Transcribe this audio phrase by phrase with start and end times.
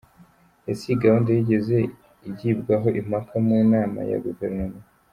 [0.71, 1.77] Ese iyi gahunda yigeze
[2.29, 4.79] igibwaho impaka mu nama ya guverinoma?